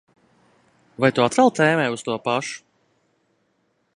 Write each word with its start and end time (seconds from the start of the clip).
Vai 1.03 1.11
tu 1.19 1.25
atkal 1.25 1.53
tēmē 1.59 1.85
uz 1.97 2.05
to 2.09 2.17
pašu? 2.25 2.57